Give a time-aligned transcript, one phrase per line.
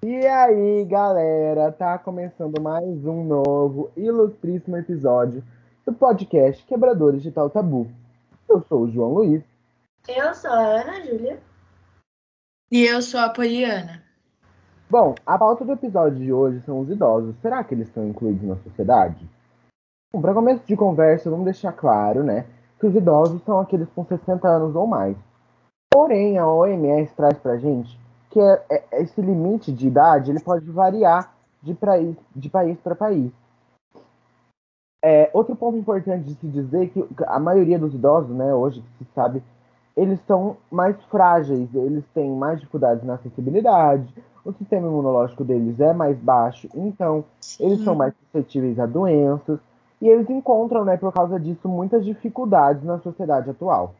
[0.00, 5.42] E aí, galera, tá começando mais um novo ilustríssimo episódio
[5.84, 7.90] do podcast Quebradores de Tal Tabu.
[8.48, 9.42] Eu sou o João Luiz.
[10.06, 11.40] Eu sou a Ana Júlia.
[12.70, 14.00] E eu sou a Poliana.
[14.88, 17.34] Bom, a pauta do episódio de hoje são os idosos.
[17.42, 19.28] Será que eles estão incluídos na sociedade?
[20.12, 22.46] Bom, para começo de conversa, vamos deixar claro, né,
[22.78, 25.16] que os idosos são aqueles com 60 anos ou mais.
[25.92, 27.98] Porém, a OMS traz pra gente
[28.30, 32.94] que é, é, esse limite de idade ele pode variar de, praís, de país para
[32.94, 33.32] país.
[35.02, 38.82] É, outro ponto importante de se dizer é que a maioria dos idosos, né, hoje
[38.98, 39.42] que se sabe,
[39.96, 44.12] eles são mais frágeis, eles têm mais dificuldades na acessibilidade,
[44.44, 47.66] o sistema imunológico deles é mais baixo, então Sim.
[47.66, 49.58] eles são mais suscetíveis a doenças
[50.00, 53.94] e eles encontram, né, por causa disso, muitas dificuldades na sociedade atual.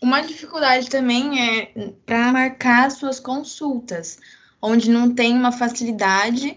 [0.00, 4.18] Uma dificuldade também é para marcar suas consultas,
[4.60, 6.56] onde não tem uma facilidade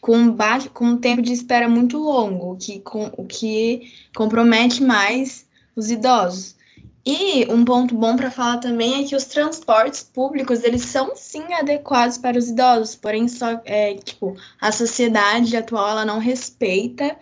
[0.00, 5.46] com, baixo, com um tempo de espera muito longo, que, com, o que compromete mais
[5.76, 6.56] os idosos.
[7.04, 11.52] E um ponto bom para falar também é que os transportes públicos eles são sim
[11.54, 17.16] adequados para os idosos, porém só é tipo a sociedade atual ela não respeita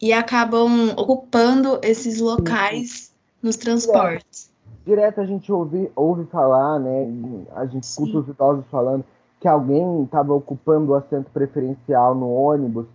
[0.00, 4.55] e acabam ocupando esses locais nos transportes
[4.86, 7.08] direto a gente ouve, ouve falar, né?
[7.56, 8.04] A gente Sim.
[8.04, 9.04] escuta os idosos falando
[9.40, 12.86] que alguém estava ocupando o assento preferencial no ônibus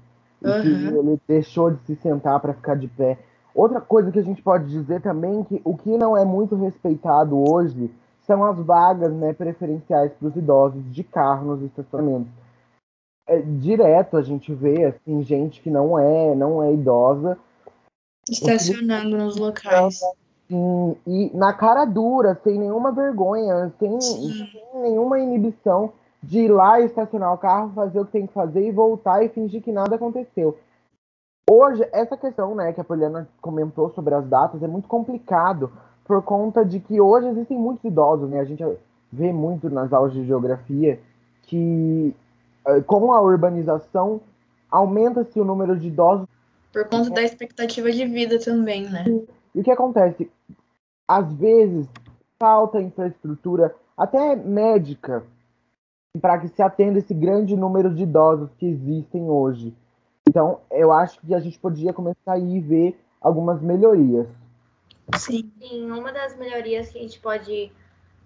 [0.41, 0.51] uhum.
[0.51, 3.19] e que ele deixou de se sentar para ficar de pé.
[3.53, 7.37] Outra coisa que a gente pode dizer também que o que não é muito respeitado
[7.37, 12.31] hoje são as vagas né, preferenciais para os idosos de carro nos estacionamentos.
[13.27, 17.37] É, direto a gente vê assim gente que não é não é idosa
[18.27, 20.01] estacionando nos locais
[21.07, 24.47] E na cara dura, sem nenhuma vergonha, sem, sem,
[24.81, 28.71] nenhuma inibição de ir lá estacionar o carro, fazer o que tem que fazer e
[28.71, 30.57] voltar e fingir que nada aconteceu.
[31.49, 35.71] Hoje, essa questão, né, que a Poliana comentou sobre as datas, é muito complicado
[36.05, 38.39] por conta de que hoje existem muitos idosos, né?
[38.39, 38.63] A gente
[39.11, 40.99] vê muito nas aulas de geografia
[41.43, 42.13] que
[42.65, 44.21] eh, com a urbanização
[44.69, 46.27] aumenta-se o número de idosos.
[46.71, 49.05] Por conta da expectativa de vida também, né?
[49.53, 50.29] E o que acontece?
[51.11, 51.89] às vezes
[52.39, 55.25] falta infraestrutura, até médica,
[56.21, 59.75] para que se atenda esse grande número de idosos que existem hoje.
[60.29, 64.25] Então, eu acho que a gente podia começar a ir ver algumas melhorias.
[65.17, 65.51] Sim.
[65.59, 67.69] Sim, uma das melhorias que a gente pode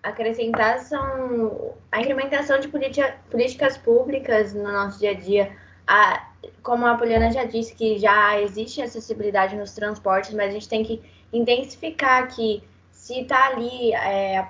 [0.03, 5.57] acrescentar são a implementação de políticas públicas no nosso dia a dia.
[5.87, 6.29] A,
[6.63, 10.83] como a Poliana já disse, que já existe acessibilidade nos transportes, mas a gente tem
[10.83, 11.01] que
[11.31, 14.47] intensificar que se tá ali, é,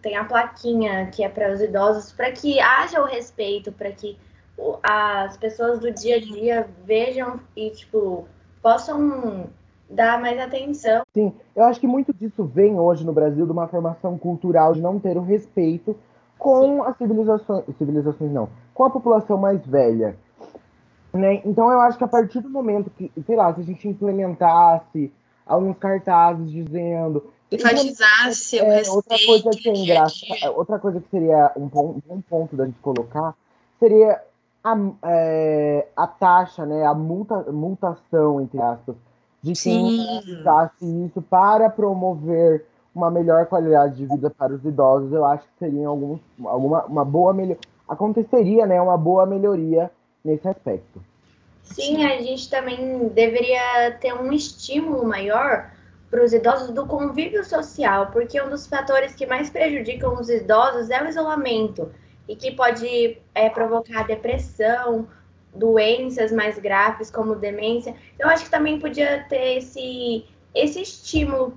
[0.00, 4.18] tem a plaquinha que é para os idosos, para que haja o respeito, para que
[4.82, 8.26] as pessoas do dia a dia vejam e, tipo,
[8.62, 9.46] possam
[9.88, 11.02] dar mais atenção.
[11.12, 14.80] Sim, eu acho que muito disso vem hoje no Brasil de uma formação cultural de
[14.80, 15.96] não ter o respeito
[16.38, 16.88] com Sim.
[16.88, 20.16] as civilizações, civilizações não, com a população mais velha.
[21.12, 21.42] Né?
[21.44, 25.12] Então eu acho que a partir do momento que, sei lá, se a gente implementasse
[25.46, 28.94] alguns cartazes dizendo enfatizasse é, o respeito.
[28.94, 29.92] Outra coisa que
[30.42, 31.68] é outra coisa que seria um,
[32.08, 33.34] um ponto da gente colocar
[33.78, 34.22] seria
[34.64, 38.94] a, é, a taxa, né, a multa, multação, entre aspas,
[39.42, 45.12] de quem usasse isso para promover uma melhor qualidade de vida para os idosos.
[45.12, 47.58] Eu acho que seria alguns, alguma uma boa melhor
[47.88, 49.90] aconteceria, né, uma boa melhoria
[50.24, 51.02] nesse aspecto.
[51.62, 55.70] Sim, a gente também deveria ter um estímulo maior
[56.10, 60.90] para os idosos do convívio social, porque um dos fatores que mais prejudicam os idosos
[60.90, 61.90] é o isolamento
[62.28, 65.08] e que pode é, provocar depressão,
[65.54, 67.94] doenças mais graves como demência.
[68.18, 71.56] Eu acho que também podia ter esse, esse estímulo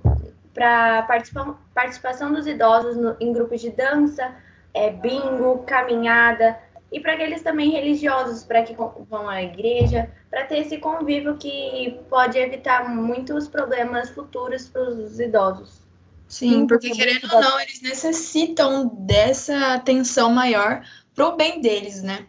[0.54, 4.34] para participa participação dos idosos no, em grupos de dança,
[4.72, 6.58] é, bingo, caminhada,
[6.92, 11.98] e para aqueles também religiosos, para que vão à igreja, para ter esse convívio que
[12.08, 15.82] pode evitar muitos problemas futuros para os idosos.
[16.28, 20.82] Sim, porque querendo ou não, eles necessitam dessa atenção maior
[21.14, 22.26] para o bem deles, né?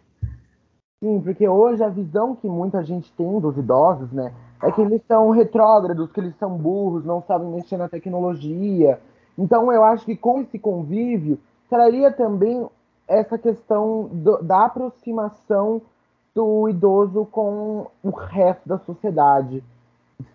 [1.04, 4.34] Sim, porque hoje a visão que muita gente tem dos idosos, né,
[4.64, 9.00] é que eles são retrógrados, que eles são burros, não sabem mexer na tecnologia.
[9.38, 11.40] Então eu acho que com esse convívio
[11.70, 12.68] traria também
[13.08, 15.82] essa questão do, da aproximação
[16.36, 19.64] do idoso com o resto da sociedade,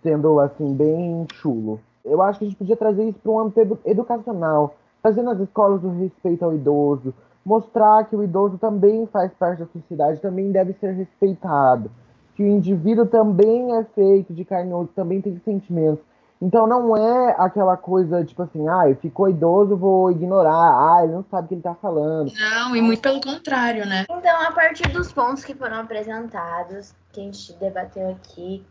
[0.03, 1.79] sendo assim bem chulo.
[2.05, 5.85] Eu acho que a gente podia trazer isso para um âmbito educacional, trazer nas escolas
[5.85, 7.15] o respeito ao idoso,
[7.45, 11.91] mostrar que o idoso também faz parte da sociedade, também deve ser respeitado,
[12.35, 16.05] que o indivíduo também é feito de carne e osso, também tem sentimentos.
[16.43, 21.25] Então não é aquela coisa tipo assim, ah, ficou idoso, vou ignorar, ah, ele não
[21.31, 22.33] sabe o que ele tá falando.
[22.35, 24.05] Não, e muito pelo contrário, né?
[24.11, 28.67] Então, a partir dos pontos que foram apresentados, que a gente debateu aqui,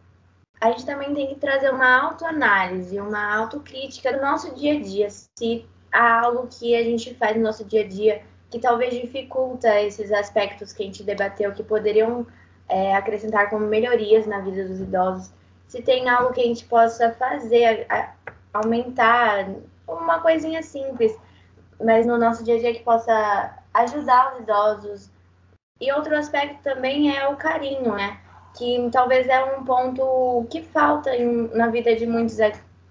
[0.60, 5.08] a gente também tem que trazer uma autoanálise, uma autocrítica do nosso dia a dia.
[5.10, 9.80] Se há algo que a gente faz no nosso dia a dia que talvez dificulta
[9.80, 12.28] esses aspectos que a gente debateu, que poderiam
[12.68, 15.32] é, acrescentar como melhorias na vida dos idosos.
[15.72, 17.88] Se tem algo que a gente possa fazer,
[18.54, 19.48] aumentar,
[19.88, 21.18] uma coisinha simples,
[21.82, 25.10] mas no nosso dia a dia que possa ajudar os idosos.
[25.80, 28.20] E outro aspecto também é o carinho, né?
[28.58, 32.38] Que talvez é um ponto que falta em, na vida de muitos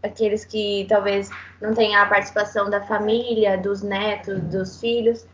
[0.02, 1.28] aqueles que talvez
[1.60, 5.26] não tenham a participação da família, dos netos, dos filhos.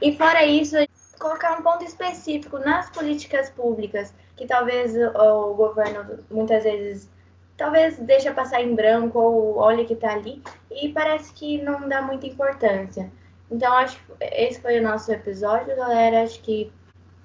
[0.00, 0.76] E fora isso,
[1.18, 7.10] colocar um ponto específico nas políticas públicas, que talvez o governo muitas vezes
[7.56, 12.02] talvez deixa passar em branco ou olha que está ali e parece que não dá
[12.02, 13.10] muita importância.
[13.50, 16.22] Então acho que esse foi o nosso episódio, galera.
[16.22, 16.72] Acho que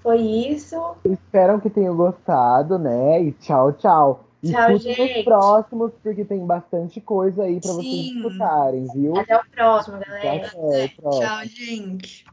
[0.01, 0.95] foi isso.
[1.05, 3.21] Espero que tenham gostado, né?
[3.21, 4.25] E tchau, tchau.
[4.45, 5.19] Tchau, gente.
[5.19, 9.17] os próximos, porque tem bastante coisa aí para vocês escutarem, viu?
[9.17, 10.47] Até o próximo, galera.
[10.47, 12.25] Tchau, tchau gente.